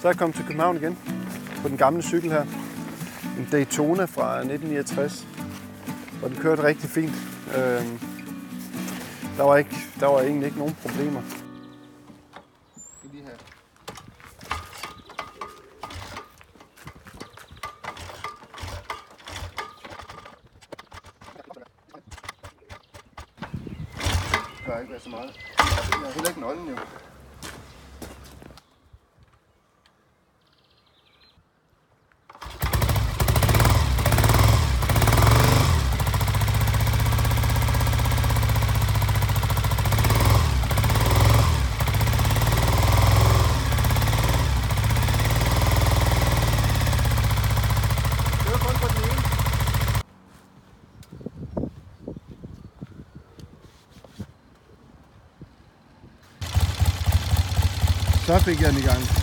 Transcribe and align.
Så 0.00 0.08
er 0.08 0.12
jeg 0.12 0.18
kommet 0.18 0.36
til 0.36 0.44
København 0.44 0.76
igen 0.76 0.98
på 1.62 1.68
den 1.68 1.76
gamle 1.76 2.02
cykel 2.02 2.30
her. 2.30 2.42
En 3.38 3.48
Daytona 3.52 4.04
fra 4.04 4.38
1969, 4.38 5.26
hvor 6.18 6.28
den 6.28 6.36
kørte 6.36 6.62
rigtig 6.62 6.90
fint. 6.90 7.12
Øh, 7.48 7.84
der, 9.36 9.42
var 9.42 9.56
ikke, 9.56 9.76
der 10.00 10.06
var 10.06 10.20
egentlig 10.20 10.46
ikke 10.46 10.58
nogen 10.58 10.76
problemer. 10.82 11.22
Lige 13.12 13.22
her. 13.22 13.30
Det 24.66 24.74
er 24.74 24.78
ikke 24.78 24.92
være 24.92 25.00
så 25.00 25.10
meget. 25.10 25.30
Jeg 25.58 26.06
har 26.06 26.12
heller 26.12 26.28
ikke 26.28 26.40
nøglen 26.40 26.68
jo. 26.68 26.76
Så 58.30 58.38
fik 58.38 58.60
jeg 58.60 58.72
den 58.72 58.78
i 58.78 59.19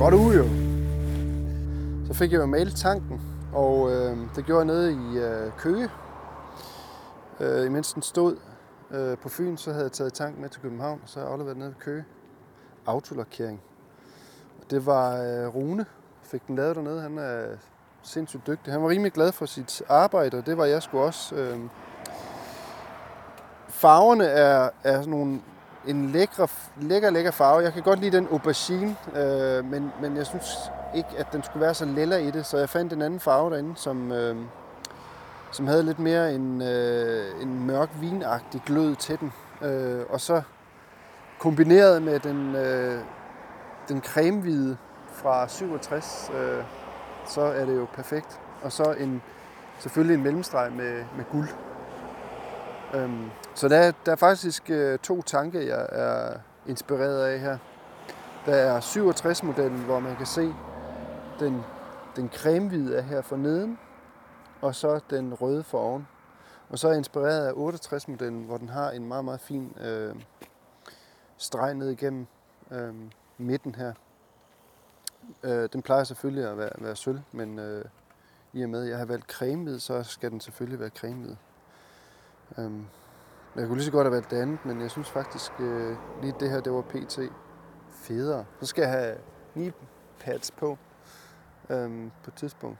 godt 0.00 0.14
ud 0.14 0.34
jo. 0.34 0.44
Så 2.06 2.18
fik 2.18 2.32
jeg 2.32 2.40
jo 2.40 2.46
malet 2.46 2.74
tanken, 2.74 3.20
og 3.52 3.90
øh, 3.90 4.16
det 4.36 4.46
gjorde 4.46 4.58
jeg 4.58 4.66
nede 4.66 4.92
i 4.92 5.18
øh, 5.18 5.52
Køge. 5.58 5.88
Øh, 7.40 7.66
imens 7.66 7.92
den 7.92 8.02
stod 8.02 8.36
øh, 8.90 9.18
på 9.18 9.28
Fyn, 9.28 9.56
så 9.56 9.72
havde 9.72 9.84
jeg 9.84 9.92
taget 9.92 10.12
tanken 10.12 10.42
med 10.42 10.48
til 10.48 10.62
København, 10.62 11.00
og 11.02 11.08
så 11.08 11.18
har 11.18 11.26
jeg 11.26 11.32
afleveret 11.32 11.56
den 11.56 11.62
nede 11.62 11.74
i 11.78 11.82
Køge. 11.82 12.04
Autolakering. 12.86 13.60
Og 14.60 14.70
det 14.70 14.86
var 14.86 15.16
øh, 15.16 15.54
Rune, 15.54 15.86
fik 16.22 16.46
den 16.46 16.56
lavet 16.56 16.76
dernede. 16.76 17.00
Han 17.00 17.18
er 17.18 17.44
sindssygt 18.02 18.46
dygtig. 18.46 18.72
Han 18.72 18.82
var 18.82 18.88
rimelig 18.88 19.12
glad 19.12 19.32
for 19.32 19.46
sit 19.46 19.82
arbejde, 19.88 20.38
og 20.38 20.46
det 20.46 20.56
var 20.56 20.64
jeg 20.64 20.82
sgu 20.82 20.98
også. 20.98 21.34
Øh, 21.34 21.58
farverne 23.68 24.24
er, 24.24 24.70
er 24.84 25.00
sådan 25.00 25.10
nogle 25.10 25.40
en 25.86 26.10
lækre, 26.10 26.48
lækker, 26.80 27.10
lækker 27.10 27.30
farve. 27.30 27.62
Jeg 27.62 27.72
kan 27.72 27.82
godt 27.82 28.00
lide 28.00 28.16
den 28.16 28.28
aubergine, 28.30 28.96
øh, 29.16 29.64
men, 29.64 29.92
men 30.02 30.16
jeg 30.16 30.26
synes 30.26 30.46
ikke, 30.94 31.08
at 31.16 31.32
den 31.32 31.42
skulle 31.42 31.60
være 31.60 31.74
så 31.74 31.84
lilla 31.84 32.16
i 32.16 32.30
det, 32.30 32.46
så 32.46 32.58
jeg 32.58 32.68
fandt 32.68 32.92
en 32.92 33.02
anden 33.02 33.20
farve 33.20 33.50
derinde, 33.50 33.76
som, 33.76 34.12
øh, 34.12 34.36
som 35.52 35.66
havde 35.66 35.82
lidt 35.82 35.98
mere 35.98 36.34
en, 36.34 36.62
øh, 36.62 37.42
en 37.42 37.66
mørk 37.66 37.88
vinagtig 38.00 38.62
glød 38.66 38.96
til 38.96 39.20
den. 39.20 39.32
Øh, 39.62 40.04
og 40.08 40.20
så 40.20 40.42
kombineret 41.38 42.02
med 42.02 42.20
den, 42.20 42.54
øh, 42.54 43.00
den 43.88 44.02
cremehvide 44.02 44.76
fra 45.12 45.48
67, 45.48 46.30
øh, 46.34 46.64
så 47.26 47.40
er 47.40 47.64
det 47.64 47.76
jo 47.76 47.86
perfekt. 47.94 48.40
Og 48.62 48.72
så 48.72 48.92
en, 48.92 49.22
selvfølgelig 49.78 50.14
en 50.14 50.22
mellemstreg 50.22 50.72
med, 50.72 51.04
med 51.16 51.24
guld. 51.32 51.48
Øhm, 52.94 53.30
så 53.54 53.68
der, 53.68 53.92
der 54.06 54.12
er 54.12 54.16
faktisk 54.16 54.70
øh, 54.70 54.98
to 54.98 55.22
tanke, 55.22 55.66
jeg 55.66 55.86
er 55.92 56.38
inspireret 56.66 57.24
af 57.24 57.40
her. 57.40 57.58
Der 58.46 58.54
er 58.54 58.80
67-modellen, 58.80 59.84
hvor 59.84 60.00
man 60.00 60.16
kan 60.16 60.26
se 60.26 60.54
den, 61.40 61.62
den 62.16 62.30
cremehvide 62.34 62.96
er 62.96 63.02
her 63.02 63.22
for 63.22 63.36
neden, 63.36 63.78
og 64.60 64.74
så 64.74 65.00
den 65.10 65.34
røde 65.34 65.62
for 65.62 65.78
oven. 65.78 66.08
Og 66.68 66.78
så 66.78 66.88
er 66.88 66.92
jeg 66.92 66.98
inspireret 66.98 67.46
af 67.46 67.52
68-modellen, 67.52 68.44
hvor 68.44 68.56
den 68.56 68.68
har 68.68 68.90
en 68.90 69.08
meget, 69.08 69.24
meget 69.24 69.40
fin 69.40 69.76
øh, 69.80 70.14
streg 71.36 71.74
ned 71.74 71.90
igennem 71.90 72.26
øh, 72.70 72.94
midten 73.38 73.74
her. 73.74 73.92
Øh, 75.42 75.68
den 75.72 75.82
plejer 75.82 76.04
selvfølgelig 76.04 76.50
at 76.50 76.58
være, 76.58 76.70
være 76.78 76.96
sølv, 76.96 77.20
men 77.32 77.58
øh, 77.58 77.84
i 78.52 78.62
og 78.62 78.70
med, 78.70 78.82
at 78.82 78.88
jeg 78.88 78.98
har 78.98 79.04
valgt 79.04 79.26
cremehvid, 79.26 79.78
så 79.78 80.02
skal 80.02 80.30
den 80.30 80.40
selvfølgelig 80.40 80.80
være 80.80 80.90
cremehvid. 80.90 81.36
Øhm, 82.58 82.86
jeg 83.56 83.66
kunne 83.66 83.76
lige 83.76 83.84
så 83.84 83.92
godt 83.92 84.04
have 84.04 84.14
valgt 84.14 84.30
det 84.30 84.36
andet, 84.36 84.64
men 84.64 84.80
jeg 84.80 84.90
synes 84.90 85.10
faktisk 85.10 85.52
øh, 85.58 85.96
lige 86.22 86.34
det 86.40 86.50
her, 86.50 86.60
det 86.60 86.72
var 86.72 86.82
pt. 86.82 87.18
federe. 87.90 88.44
Så 88.60 88.66
skal 88.66 88.82
jeg 88.82 88.90
have 88.90 89.16
knee 89.52 89.72
pads 90.20 90.50
på 90.50 90.78
øhm, 91.70 92.10
på 92.24 92.30
et 92.30 92.34
tidspunkt. 92.34 92.78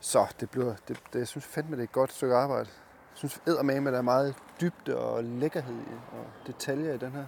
Så 0.00 0.26
det 0.40 0.50
bliver, 0.50 0.74
det, 0.88 1.02
det, 1.12 1.18
jeg 1.18 1.28
synes 1.28 1.44
fandme, 1.44 1.76
det 1.76 1.80
er 1.80 1.84
et 1.84 1.92
godt 1.92 2.12
stykke 2.12 2.34
arbejde. 2.34 2.68
Jeg 3.10 3.18
synes 3.18 3.40
eddermame, 3.46 3.88
at 3.88 3.92
der 3.92 3.98
er 3.98 4.02
meget 4.02 4.34
dybde 4.60 4.98
og 4.98 5.24
lækkerhed 5.24 5.74
i, 5.74 5.94
og 6.12 6.26
detaljer 6.46 6.94
i 6.94 6.98
den 6.98 7.12
her. 7.12 7.26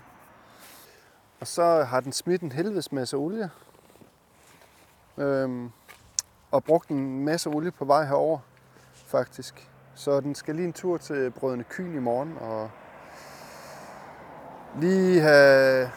Og 1.40 1.46
så 1.46 1.82
har 1.82 2.00
den 2.00 2.12
smidt 2.12 2.42
en 2.42 2.52
helvedes 2.52 2.92
masse 2.92 3.16
olie. 3.16 3.50
Øhm, 5.18 5.70
og 6.50 6.64
brugt 6.64 6.88
en 6.88 7.24
masse 7.24 7.50
olie 7.50 7.70
på 7.70 7.84
vej 7.84 8.04
herover, 8.04 8.38
faktisk. 8.92 9.70
Så 9.94 10.20
den 10.20 10.34
skal 10.34 10.54
lige 10.54 10.66
en 10.66 10.72
tur 10.72 10.96
til 10.96 11.30
Brødrene 11.30 11.64
Kyn 11.64 11.94
i 11.96 12.00
morgen, 12.00 12.38
og 12.40 12.70
lige 14.80 15.20
have 15.20 15.90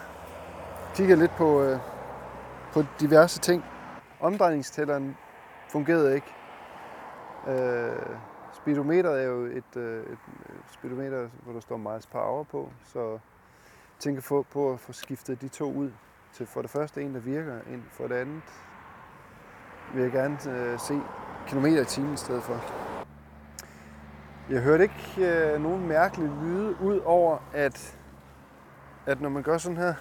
kigget 0.94 1.18
lidt 1.18 1.30
på, 1.36 1.62
øh, 1.62 1.78
på 2.72 2.82
diverse 3.00 3.40
ting. 3.40 3.64
Omdrejningstælleren 4.20 5.16
fungerede 5.68 6.14
ikke. 6.14 6.34
Øh, 7.48 8.16
speedometeret 8.52 9.22
er 9.22 9.26
jo 9.26 9.44
et, 9.44 9.76
øh, 9.76 10.12
et 10.12 10.18
speedometer, 10.72 11.28
hvor 11.42 11.52
der 11.52 11.60
står 11.60 11.76
miles 11.76 12.06
per 12.06 12.18
hour 12.18 12.42
på, 12.42 12.70
så 12.84 13.18
tænker 13.98 14.22
på, 14.28 14.46
på 14.52 14.72
at 14.72 14.80
få 14.80 14.92
skiftet 14.92 15.40
de 15.40 15.48
to 15.48 15.72
ud 15.72 15.90
til 16.32 16.46
for 16.46 16.62
det 16.62 16.70
første 16.70 17.02
en, 17.02 17.14
der 17.14 17.20
virker, 17.20 17.58
ind 17.72 17.82
for 17.90 18.08
det 18.08 18.14
andet 18.14 18.42
vil 19.94 20.02
jeg 20.02 20.12
gerne 20.12 20.38
øh, 20.50 20.78
se 20.78 21.00
kilometer 21.46 21.82
i 21.82 21.84
timen 21.84 22.14
i 22.14 22.16
stedet 22.16 22.42
for. 22.42 22.87
Jeg 24.50 24.60
hørte 24.60 24.82
ikke 24.82 25.26
øh, 25.26 25.62
nogen 25.62 25.88
mærkelige 25.88 26.32
lyde, 26.42 26.76
ud 26.82 27.00
over 27.04 27.38
at, 27.52 27.96
at 29.06 29.20
når 29.20 29.28
man 29.28 29.42
gør 29.42 29.58
sådan 29.58 29.76
her, 29.76 29.94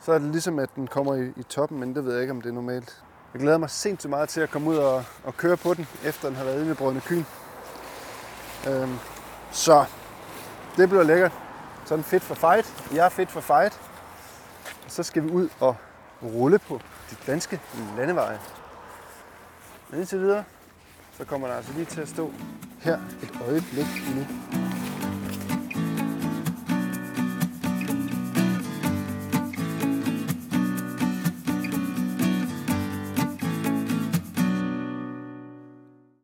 så 0.00 0.12
er 0.12 0.18
det 0.18 0.30
ligesom, 0.30 0.58
at 0.58 0.70
den 0.76 0.86
kommer 0.86 1.14
i, 1.14 1.32
i 1.36 1.42
toppen, 1.42 1.80
men 1.80 1.94
det 1.94 2.04
ved 2.04 2.12
jeg 2.12 2.20
ikke, 2.20 2.30
om 2.30 2.40
det 2.40 2.48
er 2.48 2.54
normalt. 2.54 3.04
Jeg 3.32 3.40
glæder 3.40 3.58
mig 3.58 3.70
sindssygt 3.70 4.10
meget 4.10 4.28
til 4.28 4.40
at 4.40 4.50
komme 4.50 4.70
ud 4.70 4.76
og, 4.76 5.04
og 5.24 5.36
køre 5.36 5.56
på 5.56 5.74
den, 5.74 5.86
efter 6.04 6.28
den 6.28 6.36
har 6.36 6.44
været 6.44 6.60
inde 6.60 6.72
i 6.72 6.74
Brødrene 6.74 7.00
Kyn. 7.00 7.24
Øhm, 8.68 8.96
så 9.50 9.84
det 10.76 10.88
bliver 10.88 11.02
lækkert. 11.02 11.32
Sådan 11.84 12.04
fedt 12.04 12.22
for 12.22 12.34
fight. 12.34 12.92
Jeg 12.94 13.04
er 13.04 13.08
fedt 13.08 13.30
for 13.30 13.40
fight. 13.40 13.80
Og 14.84 14.90
så 14.90 15.02
skal 15.02 15.22
vi 15.22 15.30
ud 15.30 15.48
og 15.60 15.76
rulle 16.22 16.58
på 16.58 16.80
de 17.10 17.16
danske 17.26 17.60
landeveje. 17.96 18.38
Men 19.90 20.00
indtil 20.00 20.20
videre, 20.20 20.44
så 21.18 21.24
kommer 21.24 21.48
der 21.48 21.54
altså 21.54 21.72
lige 21.72 21.84
til 21.84 22.00
at 22.00 22.08
stå 22.08 22.32
her 22.80 22.98
et 23.22 23.38
øjeblik 23.48 23.86
nu. 24.14 24.26